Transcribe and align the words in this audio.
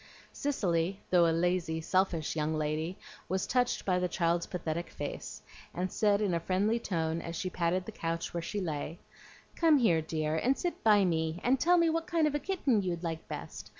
Cicely, 0.33 0.99
though 1.11 1.27
a 1.27 1.29
lazy, 1.31 1.79
selfish 1.79 2.35
young 2.35 2.55
lady, 2.55 2.97
was 3.29 3.45
touched 3.45 3.85
by 3.85 3.99
the 3.99 4.07
child's 4.07 4.47
pathetic 4.47 4.89
face, 4.89 5.43
and 5.75 5.91
said 5.91 6.21
in 6.21 6.33
a 6.33 6.39
friendly 6.39 6.79
tone, 6.79 7.21
as 7.21 7.35
she 7.35 7.51
patted 7.51 7.85
the 7.85 7.91
couch 7.91 8.33
where 8.33 8.41
she 8.41 8.59
lay, 8.59 8.97
"Come 9.55 9.77
here, 9.77 10.01
dear, 10.01 10.35
and 10.35 10.57
sit 10.57 10.83
by 10.83 11.05
me, 11.05 11.39
and 11.43 11.59
tell 11.59 11.77
me 11.77 11.87
what 11.87 12.07
kind 12.07 12.25
of 12.25 12.33
a 12.33 12.39
kitten 12.39 12.81
you'd 12.81 13.03
like 13.03 13.27
best. 13.27 13.69